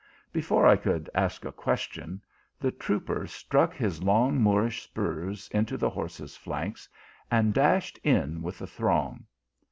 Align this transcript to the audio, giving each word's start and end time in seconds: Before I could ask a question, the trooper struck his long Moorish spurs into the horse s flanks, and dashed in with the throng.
Before 0.33 0.65
I 0.65 0.77
could 0.77 1.11
ask 1.13 1.45
a 1.45 1.51
question, 1.51 2.23
the 2.59 2.71
trooper 2.71 3.27
struck 3.27 3.75
his 3.75 4.01
long 4.01 4.41
Moorish 4.41 4.81
spurs 4.81 5.47
into 5.53 5.77
the 5.77 5.91
horse 5.91 6.19
s 6.19 6.35
flanks, 6.35 6.89
and 7.29 7.53
dashed 7.53 7.99
in 8.03 8.41
with 8.41 8.57
the 8.57 8.65
throng. 8.65 9.27